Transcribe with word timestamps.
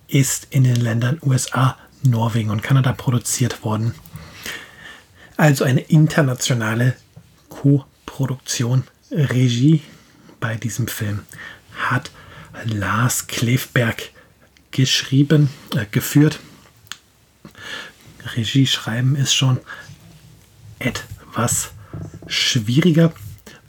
ist 0.08 0.48
in 0.52 0.64
den 0.64 0.78
Ländern 0.78 1.20
USA, 1.24 1.78
Norwegen 2.04 2.52
und 2.52 2.64
Kanada 2.64 2.94
produziert 2.94 3.64
worden. 3.64 3.96
Also 5.38 5.64
eine 5.64 5.82
internationale 5.82 6.96
Co-Produktion. 7.50 8.84
Regie 9.12 9.84
bei 10.40 10.56
diesem 10.56 10.88
Film 10.88 11.22
hat 11.76 12.12
Lars 12.66 13.28
Klefberg 13.28 14.12
geschrieben, 14.72 15.50
äh, 15.76 15.86
geführt. 15.92 16.40
Regie 18.36 18.68
schreiben 18.68 19.16
ist 19.16 19.34
schon 19.34 19.60
etwas 20.80 21.72
schwieriger. 22.28 23.14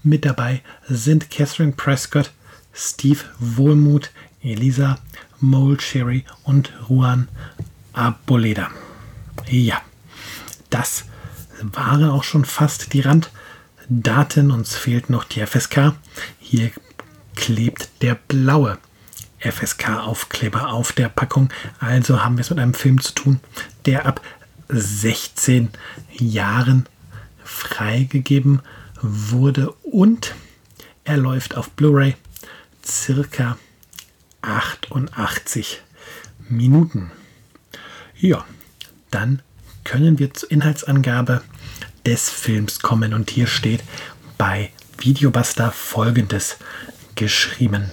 Mit 0.03 0.25
dabei 0.25 0.63
sind 0.89 1.31
Catherine 1.31 1.73
Prescott, 1.73 2.33
Steve 2.73 3.21
Wohlmuth, 3.39 4.11
Elisa 4.43 4.99
Molcherry 5.41 6.25
und 6.45 6.73
Juan 6.89 7.29
Aboleda. 7.93 8.71
Ja, 9.49 9.81
das 10.71 11.05
waren 11.61 12.05
auch 12.05 12.25
schon 12.25 12.45
fast 12.45 12.93
die 12.93 13.01
Randdaten. 13.89 14.51
Uns 14.51 14.75
fehlt 14.75 15.11
noch 15.11 15.25
die 15.25 15.45
FSK. 15.45 15.95
Hier 16.39 16.71
klebt 17.35 17.89
der 18.03 18.15
blaue 18.15 18.79
FSK-Aufkleber 19.41 20.69
auf 20.69 20.93
der 20.93 21.09
Packung. 21.09 21.51
Also 21.79 22.25
haben 22.25 22.37
wir 22.37 22.43
es 22.43 22.51
mit 22.51 22.59
einem 22.59 22.75
Film 22.75 23.01
zu 23.01 23.13
tun, 23.13 23.41
der 23.85 24.07
ab 24.07 24.21
16 24.69 25.71
Jahren 26.19 26.87
freigegeben 27.45 28.63
wurde 29.03 29.71
und 29.83 30.35
er 31.05 31.17
läuft 31.19 31.57
auf 31.57 31.71
Blu-ray 31.71 32.17
circa 32.85 33.57
88 34.43 35.83
Minuten. 36.49 37.13
Ja, 38.17 38.45
dann 39.11 39.43
können 39.85 40.19
wir 40.19 40.35
zur 40.35 40.51
Inhaltsangabe 40.51 41.43
des 42.07 42.31
Films 42.31 42.81
kommen 42.81 43.13
und 43.13 43.31
hier 43.31 43.49
steht 43.49 43.83
bei 44.39 44.71
Videobuster 44.99 45.73
folgendes 45.73 46.57
geschrieben. 47.17 47.91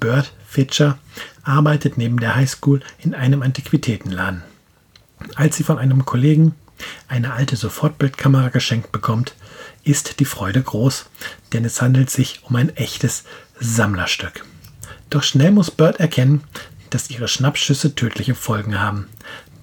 Bert 0.00 0.32
Fitcher 0.46 0.98
arbeitet 1.44 1.96
neben 1.96 2.18
der 2.18 2.34
Highschool 2.34 2.80
in 2.98 3.14
einem 3.14 3.42
Antiquitätenladen. 3.42 4.42
Als 5.36 5.56
sie 5.56 5.62
von 5.62 5.78
einem 5.78 6.04
Kollegen 6.04 6.54
eine 7.06 7.32
alte 7.32 7.56
Sofortbildkamera 7.56 8.48
geschenkt 8.48 8.90
bekommt, 8.90 9.34
ist 9.84 10.18
die 10.18 10.24
Freude 10.24 10.62
groß, 10.62 11.06
denn 11.52 11.64
es 11.64 11.80
handelt 11.80 12.10
sich 12.10 12.40
um 12.42 12.56
ein 12.56 12.76
echtes 12.76 13.24
Sammlerstück. 13.60 14.44
Doch 15.10 15.22
schnell 15.22 15.52
muss 15.52 15.70
Bert 15.70 16.00
erkennen, 16.00 16.42
dass 16.90 17.10
ihre 17.10 17.28
Schnappschüsse 17.28 17.94
tödliche 17.94 18.34
Folgen 18.34 18.80
haben. 18.80 19.08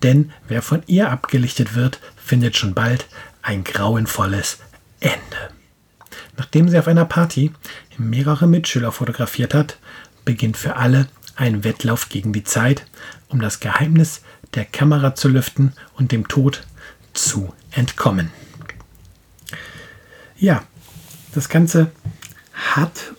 Denn 0.04 0.32
wer 0.48 0.62
von 0.62 0.84
ihr 0.88 1.12
abgelichtet 1.12 1.76
wird, 1.76 2.00
findet 2.16 2.58
schon 2.58 2.74
bald 2.74 3.08
ein 3.42 3.64
grauenvolles 3.64 4.60
Ende. 5.00 5.52
Nachdem 6.38 6.70
sie 6.70 6.78
auf 6.78 6.88
einer 6.88 7.06
Party 7.06 7.52
mehrere 7.98 8.48
Mitschüler 8.48 8.92
fotografiert 8.92 9.54
hat, 9.54 9.78
beginnt 10.26 10.58
für 10.58 10.76
alle 10.76 11.08
ein 11.36 11.64
Wettlauf 11.64 12.10
gegen 12.10 12.34
die 12.34 12.44
Zeit, 12.44 12.86
um 13.30 13.40
das 13.40 13.60
Geheimnis 13.60 14.22
der 14.54 14.66
Kamera 14.66 15.16
zu 15.16 15.30
lüften 15.30 15.74
und 15.96 16.12
dem 16.12 16.28
Tod 16.28 16.66
zu 17.14 17.54
entkommen. 17.72 18.32
Ja, 20.38 20.64
das 21.34 21.50
Ganze 21.50 21.92
hat 22.54 23.14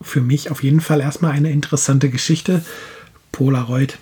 für 0.00 0.20
mich 0.20 0.50
auf 0.50 0.62
jeden 0.62 0.80
Fall 0.80 1.00
erstmal 1.00 1.32
eine 1.32 1.50
interessante 1.50 2.10
Geschichte. 2.10 2.64
Polaroid 3.32 3.98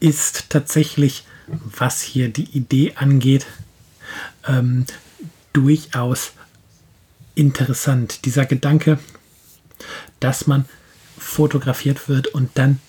ist 0.00 0.50
tatsächlich, 0.50 1.24
was 1.46 2.02
hier 2.02 2.28
die 2.28 2.56
Idee 2.56 2.94
angeht, 2.96 3.46
ähm, 4.46 4.86
durchaus 5.52 6.32
interessant. 7.34 8.24
Dieser 8.24 8.46
Gedanke, 8.46 8.98
dass 10.20 10.46
man 10.46 10.64
fotografiert 11.18 12.08
wird 12.08 12.28
und 12.28 12.50
dann 12.54 12.80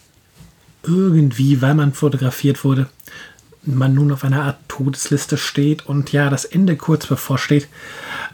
irgendwie, 0.83 1.61
weil 1.61 1.75
man 1.75 1.93
fotografiert 1.93 2.63
wurde, 2.63 2.89
man 3.63 3.93
nun 3.93 4.11
auf 4.11 4.23
einer 4.23 4.43
Art 4.43 4.57
Todesliste 4.69 5.37
steht 5.37 5.85
und 5.85 6.11
ja, 6.11 6.29
das 6.29 6.45
Ende 6.45 6.77
kurz 6.77 7.05
bevorsteht, 7.07 7.67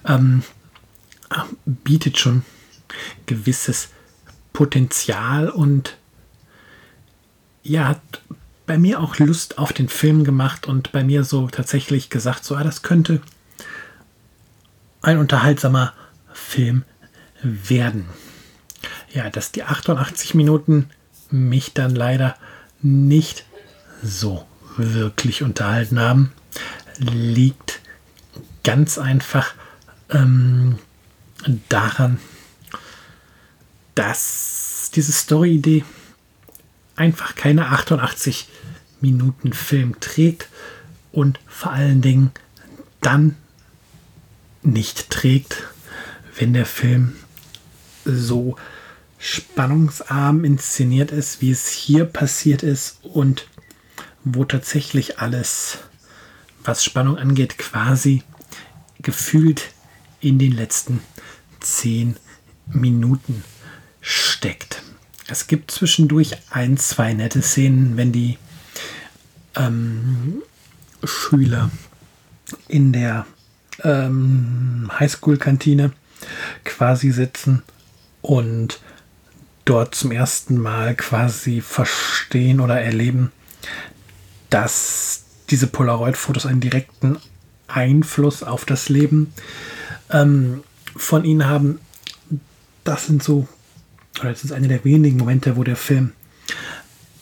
ähm, 0.07 0.43
bietet 1.65 2.19
schon 2.19 2.45
gewisses 3.25 3.89
Potenzial 4.51 5.49
und 5.49 5.97
ja, 7.63 7.92
bei 8.65 8.77
mir 8.77 8.99
auch 8.99 9.19
Lust 9.19 9.57
auf 9.57 9.73
den 9.73 9.89
Film 9.89 10.23
gemacht 10.23 10.67
und 10.67 10.91
bei 10.91 11.03
mir 11.03 11.23
so 11.23 11.47
tatsächlich 11.47 12.09
gesagt, 12.09 12.45
so, 12.45 12.55
ah, 12.55 12.63
das 12.63 12.81
könnte 12.81 13.21
ein 15.01 15.17
unterhaltsamer 15.17 15.93
Film 16.33 16.83
werden. 17.41 18.05
Ja, 19.11 19.29
dass 19.29 19.51
die 19.51 19.63
88 19.63 20.33
Minuten 20.33 20.89
mich 21.29 21.73
dann 21.73 21.93
leider 21.93 22.35
nicht 22.81 23.45
so 24.01 24.45
wirklich 24.77 25.43
unterhalten 25.43 25.99
haben, 25.99 26.31
liegt 26.97 27.81
ganz 28.63 28.97
einfach 28.97 29.53
ähm, 30.09 30.79
daran, 31.69 32.19
dass 33.95 34.91
diese 34.95 35.11
Story-Idee 35.11 35.83
einfach 36.95 37.35
keine 37.35 37.67
88 37.67 38.47
Minuten 39.01 39.53
Film 39.53 39.99
trägt 39.99 40.47
und 41.11 41.39
vor 41.47 41.71
allen 41.71 42.01
Dingen 42.01 42.31
dann 43.01 43.35
nicht 44.61 45.09
trägt, 45.09 45.63
wenn 46.37 46.53
der 46.53 46.65
Film 46.65 47.15
so 48.05 48.55
spannungsarm 49.17 50.43
inszeniert 50.43 51.11
ist, 51.11 51.41
wie 51.41 51.51
es 51.51 51.67
hier 51.69 52.05
passiert 52.05 52.63
ist 52.63 52.99
und 53.03 53.47
wo 54.23 54.43
tatsächlich 54.45 55.19
alles, 55.19 55.79
was 56.63 56.83
Spannung 56.83 57.17
angeht, 57.17 57.57
quasi 57.57 58.23
gefühlt 59.01 59.73
in 60.19 60.39
den 60.39 60.53
letzten 60.53 61.01
zehn 61.59 62.15
Minuten 62.67 63.43
steckt. 64.01 64.81
Es 65.33 65.47
gibt 65.47 65.71
zwischendurch 65.71 66.37
ein, 66.51 66.77
zwei 66.77 67.11
nette 67.11 67.41
Szenen, 67.41 67.97
wenn 67.97 68.11
die 68.11 68.37
ähm, 69.55 70.43
Schüler 71.03 71.71
in 72.67 72.93
der 72.93 73.25
ähm, 73.83 74.91
Highschool-Kantine 74.99 75.91
quasi 76.65 77.09
sitzen 77.09 77.63
und 78.21 78.79
dort 79.65 79.95
zum 79.95 80.11
ersten 80.11 80.59
Mal 80.59 80.93
quasi 80.93 81.61
verstehen 81.61 82.59
oder 82.59 82.79
erleben, 82.79 83.31
dass 84.51 85.23
diese 85.49 85.65
Polaroid-Fotos 85.65 86.45
einen 86.45 86.61
direkten 86.61 87.17
Einfluss 87.67 88.43
auf 88.43 88.65
das 88.65 88.87
Leben 88.87 89.33
ähm, 90.11 90.63
von 90.95 91.25
ihnen 91.25 91.47
haben. 91.47 91.79
Das 92.83 93.07
sind 93.07 93.23
so, 93.23 93.47
oder 94.19 94.29
das 94.29 94.43
ist 94.43 94.51
eine 94.51 94.67
der 94.67 94.83
wenigen 94.83 95.17
Momente, 95.17 95.55
wo 95.55 95.63
der 95.63 95.75
Film 95.75 96.13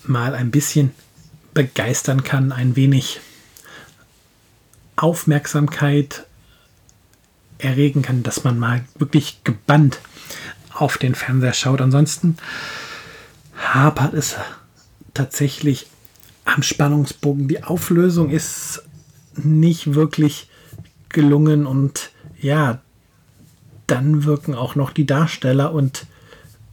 mal 0.03 0.35
ein 0.35 0.51
bisschen 0.51 0.91
begeistern 1.53 2.23
kann, 2.23 2.51
ein 2.51 2.75
wenig 2.75 3.19
Aufmerksamkeit 4.95 6.25
erregen 7.57 8.01
kann, 8.01 8.23
dass 8.23 8.43
man 8.43 8.57
mal 8.59 8.83
wirklich 8.97 9.43
gebannt 9.43 9.99
auf 10.73 10.97
den 10.97 11.15
Fernseher 11.15 11.53
schaut. 11.53 11.81
Ansonsten 11.81 12.38
hapert 13.55 14.13
es 14.13 14.35
tatsächlich 15.13 15.87
am 16.45 16.63
Spannungsbogen. 16.63 17.47
Die 17.47 17.63
Auflösung 17.63 18.29
ist 18.29 18.83
nicht 19.35 19.94
wirklich 19.94 20.49
gelungen 21.09 21.65
und 21.65 22.11
ja, 22.39 22.79
dann 23.87 24.23
wirken 24.23 24.55
auch 24.55 24.75
noch 24.75 24.91
die 24.91 25.05
Darsteller 25.05 25.73
und 25.73 26.05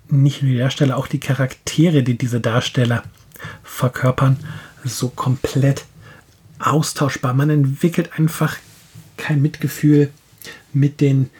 nicht 0.09 0.43
nur 0.43 0.53
die 0.53 0.59
Darsteller, 0.59 0.97
auch 0.97 1.07
die 1.07 1.21
Charaktere, 1.21 2.03
die 2.03 2.17
diese 2.17 2.41
Darsteller 2.41 3.03
verkörpern, 3.63 4.39
so 4.85 5.09
komplett 5.09 5.85
austauschbar. 6.59 7.35
Man 7.35 7.51
entwickelt 7.51 8.19
einfach 8.19 8.57
kein 9.17 9.43
Mitgefühl 9.43 10.11
mit 10.73 11.01
den 11.01 11.31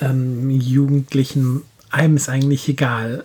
ähm, 0.00 0.50
Jugendlichen. 0.50 1.62
Einem 1.90 2.16
ist 2.16 2.28
eigentlich 2.28 2.68
egal, 2.68 3.24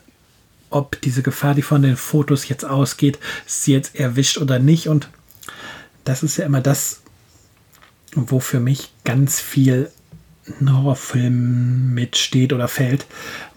ob 0.70 1.02
diese 1.02 1.24
Gefahr, 1.24 1.56
die 1.56 1.62
von 1.62 1.82
den 1.82 1.98
Fotos 1.98 2.48
jetzt 2.48 2.66
ausgeht, 2.66 3.20
sie 3.46 3.74
jetzt 3.74 3.96
erwischt 3.96 4.38
oder 4.38 4.60
nicht. 4.60 4.88
Und 4.88 5.10
das 6.04 6.24
ist 6.24 6.38
ja 6.38 6.46
immer 6.46 6.62
das, 6.62 7.02
wo 8.14 8.40
für 8.40 8.60
mich 8.60 8.92
ganz 9.04 9.40
viel 9.40 9.92
ein 10.60 10.76
Horrorfilm 10.76 11.94
mitsteht 11.94 12.54
oder 12.54 12.68
fällt. 12.68 13.06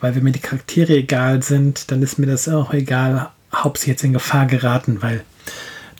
Weil 0.01 0.15
wenn 0.15 0.25
mir 0.25 0.33
die 0.33 0.41
Charaktere 0.41 0.95
egal 0.95 1.43
sind, 1.43 1.91
dann 1.91 2.03
ist 2.03 2.19
mir 2.19 2.27
das 2.27 2.49
auch 2.49 2.73
egal, 2.73 3.31
ob 3.63 3.79
sie 3.79 3.91
jetzt 3.91 4.05
in 4.05 4.13
Gefahr 4.13 4.47
geraten, 4.47 5.03
weil 5.03 5.25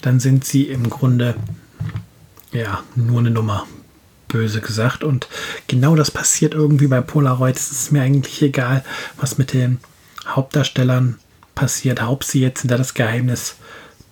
dann 0.03 0.21
sind 0.21 0.45
sie 0.45 0.65
im 0.65 0.89
Grunde 0.91 1.35
ja 2.53 2.83
nur 2.97 3.21
eine 3.21 3.31
Nummer, 3.31 3.67
böse 4.29 4.61
gesagt. 4.61 5.05
Und 5.05 5.29
genau 5.67 5.95
das 5.95 6.11
passiert 6.11 6.55
irgendwie 6.55 6.87
bei 6.87 7.01
Polaroid. 7.01 7.57
Es 7.57 7.71
ist 7.71 7.93
mir 7.93 8.03
eigentlich 8.03 8.41
egal, 8.43 8.85
was 9.17 9.39
mit 9.39 9.53
den 9.53 9.79
Hauptdarstellern 10.27 11.19
passiert. 11.55 12.03
Haupt 12.03 12.25
sie 12.25 12.41
jetzt 12.41 12.63
hinter 12.63 12.79
das 12.79 12.95
Geheimnis 12.95 13.57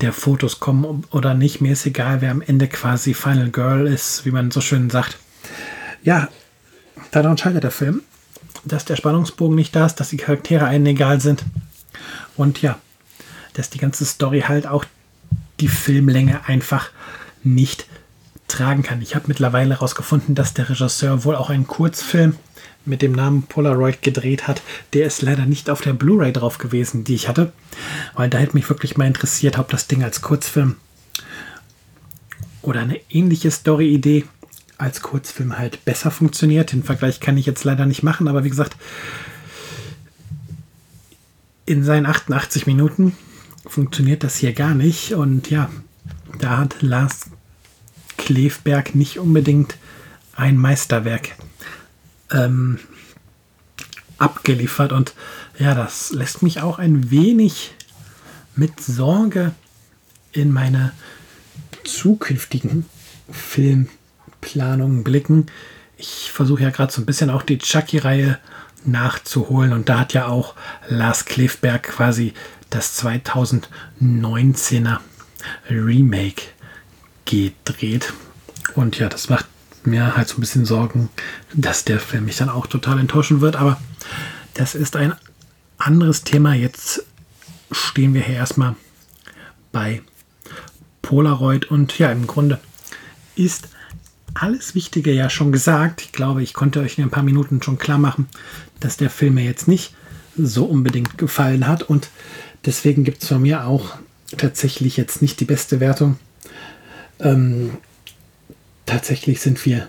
der 0.01 0.13
Fotos 0.13 0.61
kommen 0.61 1.05
oder 1.11 1.35
nicht. 1.35 1.61
Mir 1.61 1.73
ist 1.73 1.87
egal, 1.87 2.21
wer 2.21 2.31
am 2.31 2.43
Ende 2.43 2.69
quasi 2.69 3.15
Final 3.15 3.51
Girl 3.51 3.87
ist, 3.87 4.25
wie 4.25 4.31
man 4.31 4.51
so 4.51 4.61
schön 4.61 4.91
sagt. 4.91 5.19
Ja, 6.03 6.29
daran 7.11 7.39
scheitert 7.39 7.65
der 7.65 7.71
Film, 7.71 8.03
dass 8.65 8.85
der 8.85 8.97
Spannungsbogen 8.97 9.57
nicht 9.57 9.75
da 9.75 9.87
ist, 9.87 9.97
dass 9.97 10.11
die 10.11 10.17
Charaktere 10.17 10.67
einen 10.67 10.87
egal 10.87 11.21
sind. 11.21 11.45
Und 12.37 12.63
ja, 12.63 12.79
dass 13.55 13.71
die 13.71 13.79
ganze 13.79 14.05
Story 14.05 14.43
halt 14.47 14.67
auch 14.67 14.85
die 15.61 15.69
Filmlänge 15.69 16.47
einfach 16.47 16.91
nicht 17.43 17.87
tragen 18.47 18.83
kann. 18.83 19.03
Ich 19.03 19.15
habe 19.15 19.27
mittlerweile 19.29 19.75
herausgefunden, 19.75 20.35
dass 20.35 20.55
der 20.55 20.69
Regisseur 20.71 21.25
wohl 21.25 21.37
auch 21.37 21.51
einen 21.51 21.67
Kurzfilm 21.67 22.37
mit 22.85 23.03
dem 23.03 23.13
Namen 23.13 23.43
Polaroid 23.43 24.03
gedreht 24.03 24.49
hat. 24.49 24.63
Der 24.95 25.07
ist 25.07 25.23
leider 25.23 25.45
nicht 25.45 25.69
auf 25.69 25.83
der 25.83 25.93
Blu-ray 25.93 26.33
drauf 26.33 26.59
gewesen, 26.59 27.05
die 27.05 27.15
ich 27.15 27.29
hatte, 27.29 27.53
weil 28.15 28.31
da 28.31 28.39
hätte 28.39 28.57
mich 28.57 28.69
wirklich 28.69 28.97
mal 28.97 29.07
interessiert, 29.07 29.59
ob 29.59 29.69
das 29.69 29.87
Ding 29.87 30.03
als 30.03 30.23
Kurzfilm 30.23 30.77
oder 32.63 32.81
eine 32.81 33.01
ähnliche 33.11 33.51
Story-Idee 33.51 34.25
als 34.79 35.03
Kurzfilm 35.03 35.59
halt 35.59 35.85
besser 35.85 36.11
funktioniert. 36.11 36.73
Den 36.73 36.85
Vergleich 36.85 37.21
kann 37.21 37.37
ich 37.37 37.47
jetzt 37.47 37.65
leider 37.65 37.85
nicht 37.85 38.03
machen, 38.03 38.29
aber 38.29 38.45
wie 38.45 38.51
gesagt, 38.51 38.77
in 41.67 41.85
seinen 41.85 42.07
88 42.07 42.67
Minuten 42.67 43.15
funktioniert 43.67 44.25
das 44.25 44.37
hier 44.37 44.55
gar 44.55 44.75
nicht. 44.75 45.13
Und 45.13 45.51
ja, 45.51 45.69
da 46.39 46.59
hat 46.59 46.81
Lars 46.81 47.27
Klefberg 48.17 48.95
nicht 48.95 49.19
unbedingt 49.19 49.77
ein 50.35 50.57
Meisterwerk 50.57 51.37
ähm, 52.31 52.79
abgeliefert. 54.17 54.93
Und 54.93 55.15
ja, 55.59 55.75
das 55.75 56.11
lässt 56.11 56.43
mich 56.43 56.61
auch 56.61 56.79
ein 56.79 57.11
wenig 57.11 57.75
mit 58.55 58.81
Sorge 58.81 59.53
in 60.33 60.53
meine 60.53 60.93
zukünftigen 61.85 62.87
Filmplanungen 64.41 65.05
blicken. 65.05 65.47
Ich 65.97 66.31
versuche 66.33 66.63
ja 66.63 66.71
gerade 66.71 66.93
so 66.93 67.01
ein 67.03 67.07
bisschen 67.07 67.31
auch 67.31 67.43
die 67.43 67.59
Chucky-Reihe 67.59 68.39
nachzuholen 68.85 69.73
und 69.73 69.89
da 69.89 70.01
hat 70.01 70.13
ja 70.13 70.27
auch 70.29 70.55
Lars 70.89 71.25
Klefberg 71.25 71.83
quasi 71.83 72.35
das 72.71 73.03
2019er 73.03 74.99
Remake 75.69 76.43
gedreht. 77.25 78.13
Und 78.75 78.99
ja, 78.99 79.09
das 79.09 79.29
macht 79.29 79.47
mir 79.85 80.17
halt 80.17 80.29
so 80.29 80.37
ein 80.37 80.41
bisschen 80.41 80.65
Sorgen, 80.65 81.09
dass 81.53 81.85
der 81.85 81.99
Film 81.99 82.27
mich 82.27 82.37
dann 82.37 82.51
auch 82.51 82.67
total 82.69 83.01
enttäuschen 83.01 83.41
wird. 83.41 83.57
Aber 83.57 83.81
das 84.55 84.75
ist 84.75 84.95
ein 84.97 85.15
anderes 85.79 86.23
Thema. 86.23 86.55
Jetzt 86.55 87.05
stehen 87.73 88.15
wir 88.15 88.23
hier 88.23 88.37
erstmal 88.37 88.77
bei 89.73 90.03
Polaroid. 91.03 91.71
Und 91.71 91.99
ja, 91.99 92.13
im 92.13 92.27
Grunde 92.27 92.61
ist 93.35 93.69
alles 94.35 94.75
Wichtige 94.75 95.13
ja 95.13 95.31
schon 95.31 95.53
gesagt. 95.53 96.03
Ich 96.03 96.13
glaube, 96.13 96.43
ich 96.43 96.55
konnte 96.55 96.81
euch 96.81 96.99
in 96.99 97.05
ein 97.05 97.11
paar 97.11 97.23
Minuten 97.23 97.63
schon 97.63 97.79
klar 97.79 97.99
machen, 97.99 98.29
dass 98.81 98.97
der 98.97 99.11
Film 99.11 99.35
mir 99.35 99.45
jetzt 99.45 99.69
nicht 99.69 99.95
so 100.37 100.65
unbedingt 100.65 101.19
gefallen 101.19 101.67
hat. 101.67 101.83
Und 101.83 102.11
deswegen 102.65 103.05
gibt 103.05 103.23
es 103.23 103.29
von 103.29 103.43
mir 103.43 103.67
auch 103.67 103.97
tatsächlich 104.37 104.97
jetzt 104.97 105.23
nicht 105.23 105.41
die 105.41 105.45
beste 105.45 105.81
Wertung. 105.81 106.19
Ähm, 107.21 107.79
tatsächlich 108.87 109.41
sind 109.41 109.65
wir 109.67 109.89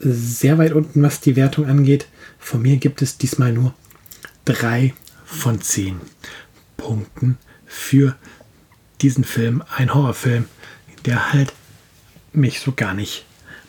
sehr 0.00 0.58
weit 0.58 0.72
unten, 0.72 1.02
was 1.02 1.20
die 1.20 1.36
Wertung 1.36 1.66
angeht. 1.66 2.06
Von 2.38 2.62
mir 2.62 2.76
gibt 2.76 3.00
es 3.00 3.16
diesmal 3.16 3.52
nur 3.52 3.74
drei 4.44 4.92
von 5.24 5.60
zehn 5.60 6.00
Punkten 6.76 7.38
für 7.64 8.16
diesen 9.00 9.24
Film. 9.24 9.62
Ein 9.74 9.94
Horrorfilm, 9.94 10.46
der 11.06 11.32
halt 11.32 11.52
mich 12.36 12.60
so 12.60 12.72
gar 12.72 12.94
nicht 12.94 13.24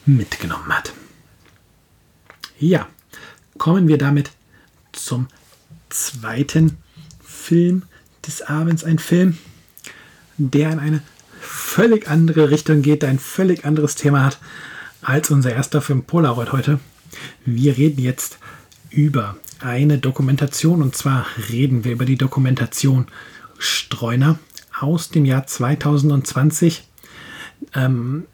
mitgenommen 0.06 0.70
hat. 0.70 0.94
Ja, 2.60 2.88
kommen 3.58 3.88
wir 3.88 3.98
damit 3.98 4.32
zum 4.92 5.28
zweiten 5.90 6.78
Film 7.24 7.84
des 8.26 8.42
Abends. 8.42 8.84
Ein 8.84 9.00
Film, 9.00 9.38
der 10.38 10.72
in 10.72 10.80
eine 10.80 11.02
völlig 11.40 12.08
andere 12.08 12.50
Richtung 12.50 12.82
geht, 12.82 13.04
ein 13.04 13.20
völlig 13.20 13.66
anderes 13.66 13.96
Thema 13.96 14.24
hat 14.24 14.40
als 15.02 15.30
unser 15.30 15.54
erster 15.54 15.82
Film 15.82 16.04
Polaroid 16.04 16.52
heute. 16.52 16.80
Wir 17.46 17.78
reden 17.78 18.02
jetzt 18.02 18.40
über 18.90 19.38
eine 19.60 19.98
Dokumentation 19.98 20.82
und 20.82 20.96
zwar 20.96 21.26
reden 21.50 21.84
wir 21.84 21.92
über 21.92 22.06
die 22.06 22.18
Dokumentation 22.18 23.08
Streuner 23.58 24.40
aus 24.80 25.10
dem 25.10 25.26
Jahr 25.26 25.46
2020. 25.46 26.84
Ähm, 27.74 28.26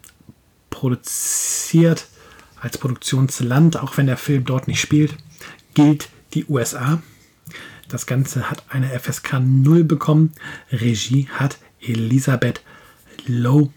produziert 0.72 2.08
als 2.60 2.80
Produktionsland, 2.80 3.78
auch 3.78 3.98
wenn 3.98 4.08
der 4.08 4.18
Film 4.18 4.46
dort 4.46 4.68
nicht 4.68 4.82
spielt, 4.82 5.16
gilt 5.76 6.10
die 6.34 6.46
USA. 6.46 7.02
Das 7.88 8.08
Ganze 8.08 8.50
hat 8.50 8.64
eine 8.70 8.88
FSK 9.00 9.40
0 9.40 9.84
bekommen. 9.84 10.32
Regie 10.72 11.28
hat 11.30 11.60
Elisabeth 11.80 12.62
Low 13.28 13.72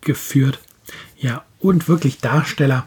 geführt. 0.00 0.60
Ja, 1.18 1.44
und 1.58 1.88
wirklich 1.88 2.20
Darsteller 2.20 2.86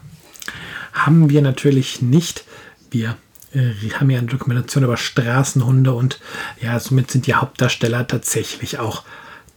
haben 0.93 1.29
wir 1.29 1.41
natürlich 1.41 2.01
nicht. 2.01 2.45
Wir 2.89 3.17
äh, 3.53 3.73
haben 3.99 4.09
ja 4.09 4.19
eine 4.19 4.27
Dokumentation 4.27 4.83
über 4.83 4.97
Straßenhunde 4.97 5.93
und 5.93 6.19
ja, 6.61 6.79
somit 6.79 7.11
sind 7.11 7.27
die 7.27 7.33
Hauptdarsteller 7.33 8.07
tatsächlich 8.07 8.79
auch 8.79 9.03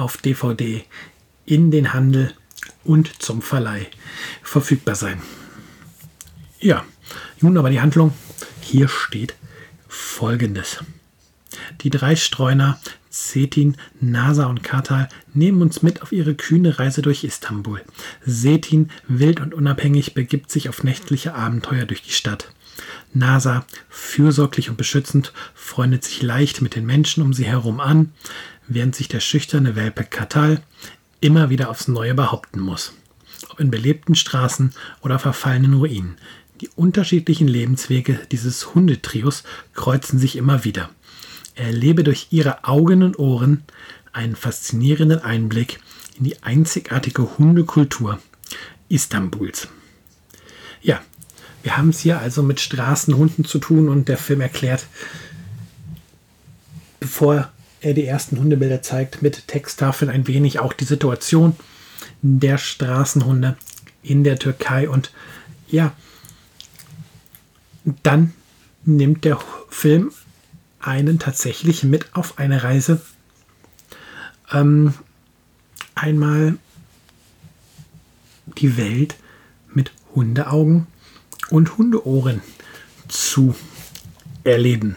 auf 0.00 0.16
DVD 0.16 0.84
in 1.46 1.70
den 1.70 1.92
Handel 1.92 2.34
und 2.84 3.22
zum 3.22 3.42
Verleih 3.42 3.86
verfügbar 4.42 4.94
sein. 4.94 5.20
Ja, 6.58 6.84
nun 7.40 7.56
aber 7.56 7.70
die 7.70 7.80
Handlung. 7.80 8.12
Hier 8.60 8.88
steht 8.88 9.34
folgendes. 9.88 10.84
Die 11.80 11.90
drei 11.90 12.16
Streuner 12.16 12.78
Setin, 13.10 13.76
Nasa 14.00 14.46
und 14.46 14.62
Katal 14.62 15.08
nehmen 15.34 15.62
uns 15.62 15.82
mit 15.82 16.00
auf 16.00 16.12
ihre 16.12 16.36
kühne 16.36 16.78
Reise 16.78 17.02
durch 17.02 17.24
Istanbul. 17.24 17.82
Setin, 18.24 18.90
wild 19.08 19.40
und 19.40 19.52
unabhängig, 19.52 20.14
begibt 20.14 20.50
sich 20.50 20.68
auf 20.68 20.84
nächtliche 20.84 21.34
Abenteuer 21.34 21.86
durch 21.86 22.02
die 22.02 22.12
Stadt. 22.12 22.52
Nasa, 23.12 23.66
fürsorglich 23.88 24.70
und 24.70 24.76
beschützend, 24.76 25.32
freundet 25.54 26.04
sich 26.04 26.22
leicht 26.22 26.62
mit 26.62 26.76
den 26.76 26.86
Menschen 26.86 27.24
um 27.24 27.32
sie 27.32 27.46
herum 27.46 27.80
an, 27.80 28.12
während 28.70 28.96
sich 28.96 29.08
der 29.08 29.20
schüchterne 29.20 29.76
Welpe 29.76 30.04
Katal 30.04 30.62
immer 31.20 31.50
wieder 31.50 31.68
aufs 31.68 31.88
Neue 31.88 32.14
behaupten 32.14 32.60
muss. 32.60 32.94
Ob 33.50 33.60
in 33.60 33.70
belebten 33.70 34.14
Straßen 34.14 34.72
oder 35.02 35.18
verfallenen 35.18 35.74
Ruinen. 35.74 36.16
Die 36.60 36.70
unterschiedlichen 36.76 37.48
Lebenswege 37.48 38.18
dieses 38.32 38.74
Hundetrios 38.74 39.44
kreuzen 39.74 40.18
sich 40.18 40.36
immer 40.36 40.64
wieder 40.64 40.90
erlebe 41.60 42.04
durch 42.04 42.28
ihre 42.30 42.64
Augen 42.64 43.02
und 43.02 43.18
Ohren 43.18 43.64
einen 44.12 44.34
faszinierenden 44.34 45.20
Einblick 45.20 45.80
in 46.18 46.24
die 46.24 46.42
einzigartige 46.42 47.38
Hundekultur 47.38 48.18
Istanbuls. 48.88 49.68
Ja, 50.82 51.00
wir 51.62 51.76
haben 51.76 51.90
es 51.90 52.00
hier 52.00 52.18
also 52.18 52.42
mit 52.42 52.60
Straßenhunden 52.60 53.44
zu 53.44 53.58
tun 53.58 53.88
und 53.88 54.08
der 54.08 54.16
Film 54.16 54.40
erklärt, 54.40 54.86
bevor 56.98 57.52
er 57.80 57.94
die 57.94 58.06
ersten 58.06 58.38
Hundebilder 58.38 58.82
zeigt, 58.82 59.22
mit 59.22 59.48
Texttafeln 59.48 60.10
ein 60.10 60.26
wenig 60.26 60.58
auch 60.58 60.72
die 60.72 60.84
Situation 60.84 61.56
der 62.22 62.58
Straßenhunde 62.58 63.56
in 64.02 64.24
der 64.24 64.38
Türkei 64.38 64.88
und 64.88 65.12
ja, 65.68 65.92
dann 68.02 68.34
nimmt 68.84 69.24
der 69.24 69.38
Film 69.68 70.12
einen 70.80 71.18
tatsächlich 71.18 71.84
mit 71.84 72.14
auf 72.14 72.38
eine 72.38 72.62
Reise. 72.62 73.00
Ähm, 74.52 74.94
einmal 75.94 76.56
die 78.58 78.76
Welt 78.76 79.16
mit 79.72 79.92
Hundeaugen 80.14 80.86
und 81.50 81.78
Hundeohren 81.78 82.42
zu 83.08 83.54
erleben. 84.44 84.96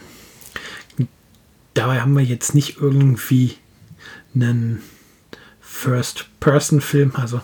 Dabei 1.73 2.01
haben 2.01 2.15
wir 2.15 2.23
jetzt 2.23 2.53
nicht 2.53 2.77
irgendwie 2.77 3.57
einen 4.35 4.81
First-Person-Film, 5.61 7.15
also 7.15 7.41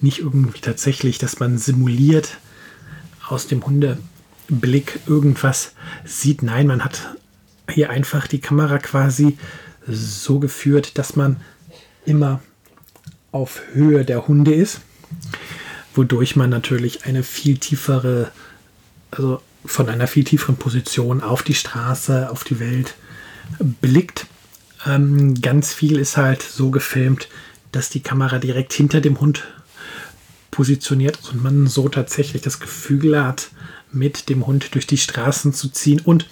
nicht 0.00 0.18
irgendwie 0.18 0.60
tatsächlich, 0.60 1.18
dass 1.18 1.40
man 1.40 1.56
simuliert 1.56 2.36
aus 3.26 3.46
dem 3.46 3.64
Hundeblick 3.64 5.00
irgendwas 5.06 5.72
sieht. 6.04 6.42
Nein, 6.42 6.66
man 6.66 6.84
hat 6.84 7.16
hier 7.70 7.90
einfach 7.90 8.26
die 8.26 8.40
Kamera 8.40 8.78
quasi 8.78 9.38
so 9.86 10.38
geführt, 10.38 10.98
dass 10.98 11.16
man 11.16 11.40
immer 12.04 12.40
auf 13.32 13.62
Höhe 13.72 14.04
der 14.04 14.28
Hunde 14.28 14.54
ist, 14.54 14.80
wodurch 15.94 16.36
man 16.36 16.50
natürlich 16.50 17.06
eine 17.06 17.22
viel 17.22 17.58
tiefere, 17.58 18.30
also 19.10 19.40
von 19.64 19.88
einer 19.88 20.06
viel 20.06 20.24
tieferen 20.24 20.56
Position 20.56 21.22
auf 21.22 21.42
die 21.42 21.54
Straße, 21.54 22.30
auf 22.30 22.44
die 22.44 22.60
Welt 22.60 22.94
blickt. 23.58 24.26
Ähm, 24.86 25.40
ganz 25.40 25.72
viel 25.72 25.98
ist 25.98 26.16
halt 26.16 26.42
so 26.42 26.70
gefilmt, 26.70 27.28
dass 27.72 27.90
die 27.90 28.02
Kamera 28.02 28.38
direkt 28.38 28.72
hinter 28.72 29.00
dem 29.00 29.20
Hund 29.20 29.44
positioniert 30.50 31.18
und 31.32 31.42
man 31.42 31.66
so 31.66 31.88
tatsächlich 31.88 32.42
das 32.42 32.60
Gefühl 32.60 33.22
hat, 33.22 33.50
mit 33.90 34.28
dem 34.28 34.46
Hund 34.46 34.74
durch 34.74 34.86
die 34.86 34.98
Straßen 34.98 35.52
zu 35.52 35.68
ziehen. 35.68 36.00
Und 36.00 36.28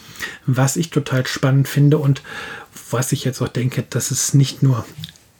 was 0.46 0.76
ich 0.76 0.90
total 0.90 1.26
spannend 1.26 1.68
finde 1.68 1.98
und 1.98 2.22
was 2.90 3.12
ich 3.12 3.24
jetzt 3.24 3.40
auch 3.40 3.48
denke, 3.48 3.82
dass 3.82 4.10
es 4.10 4.34
nicht 4.34 4.62
nur 4.62 4.84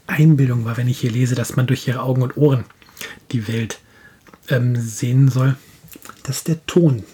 Einbildung 0.07 0.65
war, 0.65 0.77
wenn 0.77 0.89
ich 0.89 1.01
hier 1.01 1.11
lese, 1.11 1.35
dass 1.35 1.57
man 1.57 1.67
durch 1.67 1.87
ihre 1.87 2.03
Augen 2.03 2.23
und 2.23 2.37
Ohren 2.37 2.65
die 3.31 3.49
Welt 3.49 3.79
ähm, 4.49 4.77
sehen 4.77 5.29
soll, 5.29 5.57
dass 6.23 6.45
der 6.45 6.65
Ton 6.67 7.05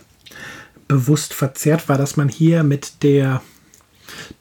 bewusst 0.87 1.35
verzerrt 1.35 1.89
war, 1.89 1.99
dass 1.99 2.17
man 2.17 2.29
hier 2.29 2.63
mit 2.63 3.03
der 3.03 3.43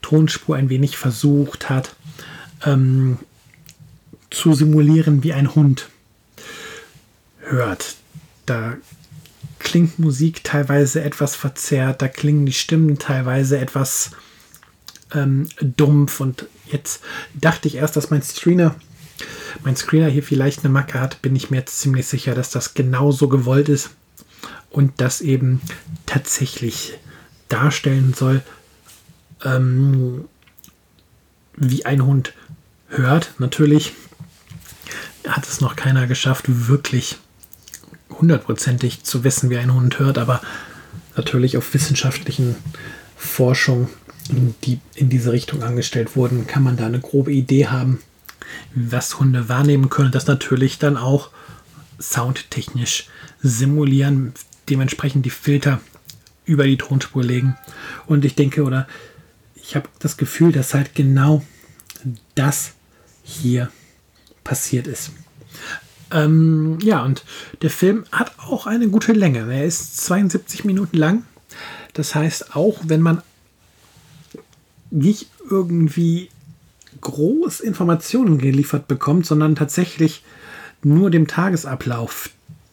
Tonspur 0.01 0.55
ein 0.55 0.69
wenig 0.69 0.97
versucht 0.97 1.69
hat 1.69 1.95
ähm, 2.65 3.19
zu 4.29 4.53
simulieren, 4.53 5.23
wie 5.23 5.33
ein 5.33 5.55
Hund 5.55 5.89
hört. 7.39 7.95
Da 8.45 8.75
klingt 9.59 9.99
Musik 9.99 10.43
teilweise 10.43 11.03
etwas 11.03 11.35
verzerrt, 11.35 12.01
da 12.01 12.07
klingen 12.07 12.45
die 12.45 12.53
Stimmen 12.53 12.99
teilweise 12.99 13.57
etwas 13.57 14.11
ähm, 15.13 15.47
dumpf 15.59 16.19
und 16.19 16.47
jetzt 16.71 17.01
dachte 17.33 17.67
ich 17.67 17.75
erst, 17.75 17.95
dass 17.95 18.09
mein 18.09 18.21
Screener, 18.21 18.75
mein 19.63 19.75
Screener 19.75 20.09
hier 20.09 20.23
vielleicht 20.23 20.59
eine 20.59 20.69
Macke 20.69 20.99
hat, 20.99 21.21
bin 21.21 21.35
ich 21.35 21.49
mir 21.49 21.57
jetzt 21.57 21.79
ziemlich 21.79 22.07
sicher, 22.07 22.35
dass 22.35 22.49
das 22.49 22.73
genauso 22.73 23.27
gewollt 23.29 23.69
ist 23.69 23.91
und 24.69 24.93
das 24.97 25.21
eben 25.21 25.61
tatsächlich 26.05 26.97
darstellen 27.49 28.13
soll, 28.13 28.43
ähm, 29.43 30.25
wie 31.55 31.85
ein 31.85 32.05
Hund 32.05 32.33
hört. 32.89 33.33
Natürlich 33.39 33.93
hat 35.27 35.47
es 35.47 35.61
noch 35.61 35.75
keiner 35.75 36.07
geschafft, 36.07 36.45
wirklich 36.47 37.17
hundertprozentig 38.09 39.03
zu 39.03 39.23
wissen, 39.23 39.49
wie 39.49 39.57
ein 39.57 39.73
Hund 39.73 39.99
hört, 39.99 40.17
aber 40.17 40.41
natürlich 41.15 41.57
auf 41.57 41.73
wissenschaftlichen 41.73 42.55
Forschung, 43.15 43.89
die 44.63 44.79
in 44.95 45.09
diese 45.09 45.31
Richtung 45.31 45.63
angestellt 45.63 46.15
wurden, 46.15 46.47
kann 46.47 46.63
man 46.63 46.77
da 46.77 46.85
eine 46.85 46.99
grobe 46.99 47.31
Idee 47.31 47.67
haben, 47.67 47.99
was 48.73 49.19
Hunde 49.19 49.49
wahrnehmen 49.49 49.89
können. 49.89 50.11
Das 50.11 50.27
natürlich 50.27 50.79
dann 50.79 50.97
auch 50.97 51.31
soundtechnisch 51.99 53.07
simulieren, 53.41 54.33
dementsprechend 54.69 55.25
die 55.25 55.31
Filter 55.31 55.79
über 56.45 56.65
die 56.65 56.77
Tonspur 56.77 57.23
legen. 57.23 57.57
Und 58.05 58.25
ich 58.25 58.35
denke, 58.35 58.63
oder 58.63 58.87
ich 59.67 59.75
habe 59.75 59.89
das 59.99 60.15
Gefühl, 60.15 60.53
dass 60.53 60.73
halt 60.73 60.95
genau 60.95 61.43
das 62.35 62.71
hier 63.23 63.69
passiert 64.45 64.87
ist. 64.87 65.11
Ähm, 66.09 66.77
ja, 66.81 67.03
und 67.03 67.25
der 67.61 67.69
Film 67.69 68.05
hat 68.13 68.31
auch 68.39 68.65
eine 68.65 68.87
gute 68.87 69.11
Länge. 69.11 69.39
Er 69.51 69.65
ist 69.65 69.97
72 70.05 70.63
Minuten 70.63 70.95
lang. 70.95 71.23
Das 71.93 72.15
heißt, 72.15 72.55
auch 72.55 72.79
wenn 72.83 73.01
man 73.01 73.21
nicht 74.89 75.29
irgendwie 75.49 76.29
groß 77.01 77.59
Informationen 77.59 78.37
geliefert 78.37 78.87
bekommt, 78.87 79.25
sondern 79.25 79.55
tatsächlich 79.55 80.23
nur 80.81 81.11
dem 81.11 81.27
Tagesablauf 81.27 82.29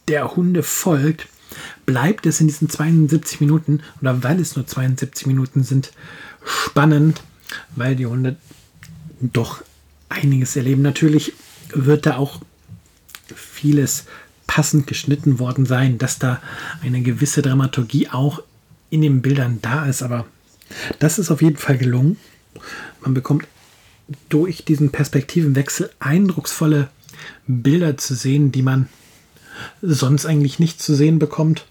der 0.06 0.36
Hunde 0.36 0.62
folgt, 0.62 1.26
bleibt 1.86 2.24
es 2.26 2.40
in 2.40 2.46
diesen 2.46 2.68
72 2.68 3.40
Minuten, 3.40 3.80
oder 4.00 4.22
weil 4.22 4.38
es 4.38 4.54
nur 4.54 4.64
72 4.64 5.26
Minuten 5.26 5.64
sind, 5.64 5.92
spannend, 6.44 7.22
weil 7.76 7.96
die 7.96 8.06
Hunde 8.06 8.36
doch 9.20 9.62
einiges 10.08 10.56
erleben. 10.56 10.82
Natürlich 10.82 11.32
wird 11.68 12.06
da 12.06 12.16
auch 12.16 12.40
vieles 13.34 14.04
passend 14.46 14.86
geschnitten 14.86 15.38
worden 15.38 15.66
sein, 15.66 15.98
dass 15.98 16.18
da 16.18 16.40
eine 16.82 17.02
gewisse 17.02 17.42
Dramaturgie 17.42 18.08
auch 18.10 18.42
in 18.90 19.02
den 19.02 19.22
Bildern 19.22 19.58
da 19.62 19.86
ist. 19.86 20.02
Aber 20.02 20.26
das 20.98 21.18
ist 21.18 21.30
auf 21.30 21.42
jeden 21.42 21.56
Fall 21.56 21.78
gelungen. 21.78 22.18
Man 23.00 23.14
bekommt 23.14 23.46
durch 24.28 24.64
diesen 24.64 24.90
Perspektivenwechsel 24.90 25.90
eindrucksvolle 25.98 26.90
Bilder 27.46 27.96
zu 27.96 28.14
sehen, 28.14 28.52
die 28.52 28.62
man 28.62 28.88
sonst 29.80 30.26
eigentlich 30.26 30.58
nicht 30.58 30.82
zu 30.82 30.94
sehen 30.94 31.18
bekommt. 31.18 31.64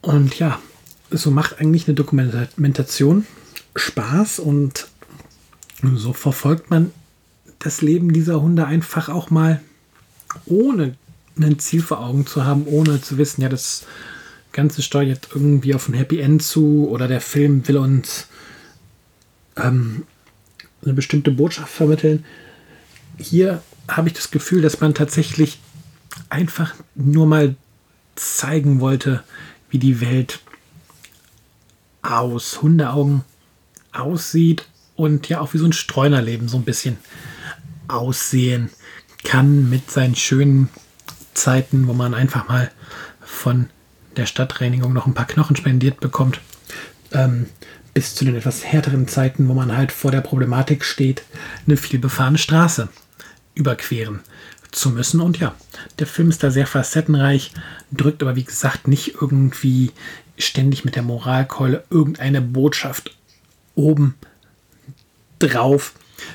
Und 0.00 0.38
ja, 0.38 0.60
so 1.10 1.30
macht 1.30 1.60
eigentlich 1.60 1.86
eine 1.86 1.94
Dokumentation 1.94 3.26
Spaß 3.76 4.38
und 4.38 4.88
so 5.82 6.12
verfolgt 6.12 6.70
man 6.70 6.92
das 7.58 7.82
Leben 7.82 8.12
dieser 8.12 8.40
Hunde 8.40 8.66
einfach 8.66 9.08
auch 9.08 9.30
mal 9.30 9.60
ohne 10.46 10.96
ein 11.38 11.58
Ziel 11.58 11.82
vor 11.82 12.00
Augen 12.00 12.26
zu 12.26 12.44
haben, 12.44 12.66
ohne 12.66 13.00
zu 13.00 13.18
wissen, 13.18 13.42
ja, 13.42 13.48
das 13.48 13.86
Ganze 14.52 14.82
steuert 14.82 15.28
irgendwie 15.34 15.74
auf 15.74 15.88
ein 15.88 15.94
Happy 15.94 16.20
End 16.20 16.42
zu 16.42 16.88
oder 16.88 17.08
der 17.08 17.20
Film 17.20 17.66
will 17.66 17.76
uns 17.76 18.28
ähm, 19.56 20.04
eine 20.82 20.94
bestimmte 20.94 21.30
Botschaft 21.30 21.72
vermitteln. 21.72 22.24
Hier 23.18 23.62
habe 23.88 24.08
ich 24.08 24.14
das 24.14 24.30
Gefühl, 24.30 24.62
dass 24.62 24.80
man 24.80 24.94
tatsächlich 24.94 25.58
einfach 26.28 26.74
nur 26.94 27.26
mal 27.26 27.56
zeigen 28.14 28.80
wollte, 28.80 29.24
wie 29.70 29.78
die 29.78 30.00
Welt 30.00 30.40
aus 32.04 32.62
Hundeaugen 32.62 33.22
aussieht 33.92 34.66
und 34.96 35.28
ja 35.28 35.40
auch 35.40 35.54
wie 35.54 35.58
so 35.58 35.64
ein 35.64 35.72
Streunerleben 35.72 36.48
so 36.48 36.58
ein 36.58 36.64
bisschen 36.64 36.98
aussehen 37.88 38.70
kann 39.24 39.70
mit 39.70 39.90
seinen 39.90 40.14
schönen 40.14 40.68
Zeiten, 41.32 41.88
wo 41.88 41.94
man 41.94 42.14
einfach 42.14 42.48
mal 42.48 42.70
von 43.20 43.68
der 44.16 44.26
Stadtreinigung 44.26 44.92
noch 44.92 45.06
ein 45.06 45.14
paar 45.14 45.26
Knochen 45.26 45.56
spendiert 45.56 46.00
bekommt, 46.00 46.40
ähm, 47.12 47.46
bis 47.94 48.14
zu 48.14 48.24
den 48.24 48.36
etwas 48.36 48.64
härteren 48.64 49.08
Zeiten, 49.08 49.48
wo 49.48 49.54
man 49.54 49.76
halt 49.76 49.90
vor 49.90 50.10
der 50.10 50.20
Problematik 50.20 50.84
steht, 50.84 51.24
eine 51.66 51.76
vielbefahrene 51.76 52.38
Straße 52.38 52.88
überqueren 53.54 54.20
zu 54.70 54.90
müssen. 54.90 55.20
Und 55.20 55.38
ja, 55.38 55.54
der 55.98 56.06
Film 56.06 56.30
ist 56.30 56.42
da 56.42 56.50
sehr 56.50 56.66
facettenreich, 56.66 57.52
drückt 57.92 58.22
aber 58.22 58.36
wie 58.36 58.44
gesagt 58.44 58.88
nicht 58.88 59.14
irgendwie 59.20 59.92
ständig 60.38 60.84
mit 60.84 60.96
der 60.96 61.02
Moralkeule 61.02 61.84
irgendeine 61.90 62.40
Botschaft 62.40 63.16
oben 63.74 64.14
drauf, 65.38 65.92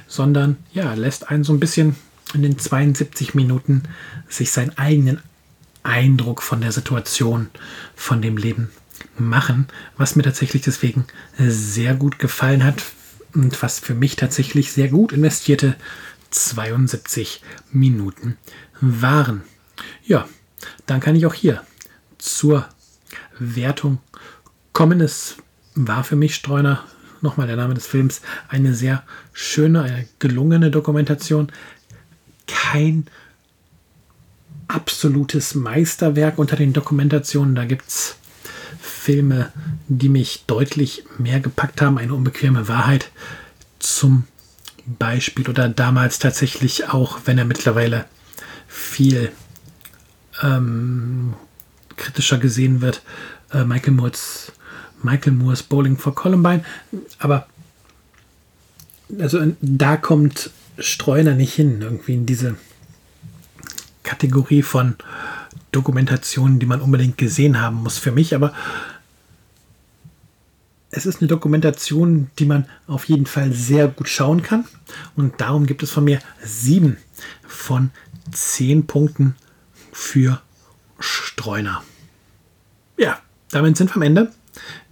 sondern 0.08 0.58
ja, 0.74 0.94
lässt 0.94 1.29
einen 1.29 1.44
so 1.44 1.53
ein 1.53 1.60
bisschen 1.60 1.96
in 2.34 2.44
den 2.44 2.60
72 2.60 3.34
Minuten 3.34 3.84
sich 4.27 4.51
seinen 4.51 4.77
eigenen 4.77 5.22
Eindruck 5.84 6.41
von 6.41 6.62
der 6.62 6.72
Situation, 6.72 7.50
von 7.96 8.22
dem 8.22 8.38
Leben 8.38 8.70
machen, 9.18 9.68
was 9.98 10.15
mir 10.15 10.24
tatsächlich 10.24 10.62
deswegen 10.62 11.06
sehr 11.38 11.96
gut 11.96 12.20
gefallen 12.20 12.63
hat 12.63 12.84
und 13.34 13.62
was 13.62 13.79
für 13.79 13.94
mich 13.94 14.15
tatsächlich 14.15 14.72
sehr 14.72 14.89
gut 14.89 15.12
investierte 15.13 15.75
72 16.32 17.42
Minuten 17.72 18.38
waren. 18.82 19.44
Ja, 20.06 20.28
dann 20.86 21.00
kann 21.00 21.16
ich 21.16 21.26
auch 21.26 21.34
hier 21.34 21.64
zur 22.18 22.68
Wertung 23.38 24.00
kommen. 24.74 25.02
Es 25.02 25.38
war 25.76 26.04
für 26.04 26.16
mich 26.16 26.36
Streuner, 26.36 26.84
nochmal 27.22 27.48
der 27.48 27.56
Name 27.56 27.74
des 27.74 27.88
Films, 27.88 28.22
eine 28.48 28.74
sehr 28.74 29.04
schöne, 29.34 29.84
eine 29.84 30.08
gelungene 30.20 30.72
Dokumentation. 30.72 31.52
Kein 32.48 33.08
absolutes 34.68 35.56
Meisterwerk 35.56 36.38
unter 36.38 36.56
den 36.56 36.74
Dokumentationen. 36.74 37.56
Da 37.56 37.66
gibt 37.66 37.88
es 37.88 38.16
Filme, 38.80 39.52
die 39.88 40.10
mich 40.10 40.46
deutlich 40.48 41.04
mehr 41.18 41.40
gepackt 41.40 41.82
haben. 41.82 41.98
Eine 41.98 42.14
unbequeme 42.14 42.68
Wahrheit 42.68 43.12
zum 43.80 44.26
Beispiel 44.98 45.50
oder 45.50 45.69
damals 45.69 46.19
tatsächlich 46.19 46.89
auch, 46.89 47.19
wenn 47.25 47.38
er 47.38 47.46
mittlerweile 47.46 48.05
viel 48.67 49.32
ähm, 50.41 51.34
kritischer 51.95 52.38
gesehen 52.38 52.82
wird, 52.82 53.02
äh, 53.52 53.63
Michael 53.63 53.93
Moores 53.93 54.52
Michael 55.02 55.34
Moores 55.34 55.63
Bowling 55.63 55.97
for 55.97 56.13
Columbine. 56.13 56.63
Aber 57.19 57.47
also 59.19 59.39
da 59.62 59.97
kommt 59.97 60.52
Streuner 60.78 61.36
nicht 61.36 61.54
hin, 61.54 61.82
irgendwie 61.82 62.13
in 62.13 62.25
diese 62.25 62.56
Kategorie 64.04 64.62
von 64.62 64.95
Dokumentationen, 65.71 66.60
die 66.60 66.65
man 66.65 66.82
unbedingt 66.82 67.17
gesehen 67.17 67.62
haben 67.62 67.78
muss 67.78 67.97
für 67.97 68.12
mich. 68.12 68.36
Aber 68.36 68.54
es 70.91 71.06
ist 71.06 71.21
eine 71.21 71.28
Dokumentation, 71.28 72.30
die 72.39 72.45
man 72.45 72.65
auf 72.88 73.06
jeden 73.06 73.25
Fall 73.25 73.54
sehr 73.54 73.88
gut 73.88 74.10
schauen 74.10 74.41
kann. 74.41 74.65
Und 75.15 75.39
darum 75.39 75.65
gibt 75.65 75.84
es 75.84 75.91
von 75.91 76.04
mir 76.04 76.19
sieben 76.43 76.97
von 77.47 77.91
zehn 78.32 78.88
Punkten 78.88 79.36
für 79.91 80.41
Streuner. 80.99 81.84
Ja, 82.97 83.19
damit 83.52 83.78
sind 83.78 83.91
wir 83.91 83.97
am 83.97 84.02
Ende. 84.02 84.32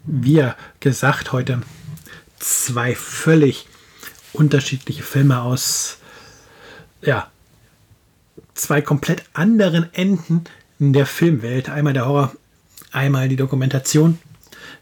Wie 0.06 0.44
gesagt, 0.80 1.32
heute 1.32 1.62
zwei 2.40 2.96
völlig 2.96 3.68
unterschiedliche 4.34 5.04
Filme 5.04 5.42
aus 5.42 5.98
ja, 7.02 7.30
zwei 8.54 8.82
komplett 8.82 9.24
anderen 9.34 9.92
Enden 9.94 10.44
in 10.80 10.94
der 10.94 11.06
Filmwelt. 11.06 11.70
Einmal 11.70 11.94
der 11.94 12.08
Horror, 12.08 12.34
einmal 12.92 13.30
die 13.30 13.36
Dokumentation. 13.36 14.20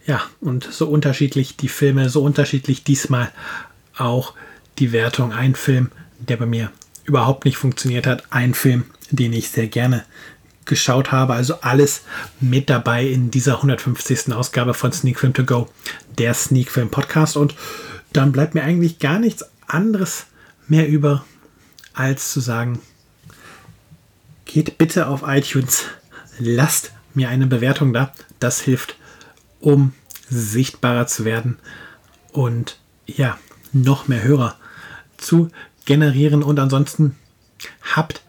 Ja, 0.05 0.21
und 0.39 0.63
so 0.71 0.87
unterschiedlich 0.87 1.57
die 1.57 1.67
Filme, 1.67 2.09
so 2.09 2.21
unterschiedlich 2.21 2.83
diesmal 2.83 3.31
auch 3.97 4.33
die 4.77 4.91
Wertung. 4.91 5.33
Ein 5.33 5.55
Film, 5.55 5.91
der 6.19 6.37
bei 6.37 6.45
mir 6.45 6.71
überhaupt 7.05 7.45
nicht 7.45 7.57
funktioniert 7.57 8.05
hat. 8.05 8.23
Ein 8.29 8.53
Film, 8.53 8.85
den 9.09 9.33
ich 9.33 9.49
sehr 9.49 9.67
gerne 9.67 10.05
geschaut 10.65 11.11
habe. 11.11 11.33
Also 11.33 11.61
alles 11.61 12.01
mit 12.39 12.69
dabei 12.69 13.05
in 13.05 13.31
dieser 13.31 13.55
150. 13.55 14.33
Ausgabe 14.33 14.73
von 14.73 14.91
Sneak 14.91 15.19
Film 15.19 15.33
To 15.33 15.43
Go, 15.43 15.69
der 16.17 16.33
Sneak 16.33 16.71
Film 16.71 16.89
Podcast. 16.89 17.37
Und 17.37 17.55
dann 18.13 18.31
bleibt 18.31 18.53
mir 18.53 18.63
eigentlich 18.63 18.99
gar 18.99 19.19
nichts 19.19 19.45
anderes 19.67 20.27
mehr 20.67 20.87
über, 20.87 21.25
als 21.93 22.31
zu 22.31 22.39
sagen, 22.39 22.79
geht 24.45 24.77
bitte 24.77 25.07
auf 25.07 25.23
iTunes, 25.25 25.85
lasst 26.39 26.91
mir 27.13 27.29
eine 27.29 27.47
Bewertung 27.47 27.93
da. 27.93 28.11
Das 28.39 28.61
hilft 28.61 28.95
um 29.65 29.91
sichtbarer 30.29 31.07
zu 31.07 31.25
werden 31.25 31.57
und 32.31 32.77
ja, 33.07 33.39
noch 33.73 34.07
mehr 34.07 34.23
Hörer 34.23 34.55
zu 35.17 35.49
generieren. 35.85 36.43
Und 36.43 36.59
ansonsten 36.59 37.15
habt 37.95 38.21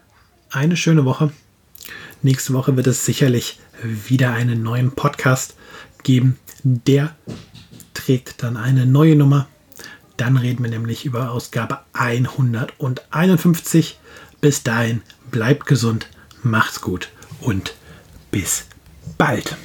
eine 0.49 0.75
schöne 0.75 1.05
Woche. 1.05 1.31
Nächste 2.23 2.53
Woche 2.53 2.75
wird 2.75 2.87
es 2.87 3.05
sicherlich 3.05 3.59
wieder 3.83 4.33
einen 4.33 4.63
neuen 4.63 4.93
Podcast 4.93 5.53
geben. 6.01 6.39
Der 6.63 7.15
trägt 7.93 8.41
dann 8.41 8.57
eine 8.57 8.87
neue 8.87 9.15
Nummer. 9.15 9.47
Dann 10.17 10.37
reden 10.37 10.63
wir 10.63 10.71
nämlich 10.71 11.05
über 11.05 11.29
Ausgabe 11.29 11.81
151. 11.93 13.99
Bis 14.41 14.63
dahin 14.63 15.03
bleibt 15.29 15.67
gesund, 15.67 16.07
macht's 16.41 16.81
gut 16.81 17.09
und 17.41 17.75
bis 18.31 18.65
bald. 19.19 19.55